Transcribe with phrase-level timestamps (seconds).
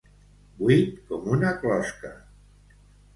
[0.61, 2.11] Buit com una closca.